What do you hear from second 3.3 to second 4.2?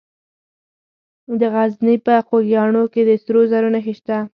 زرو نښې شته.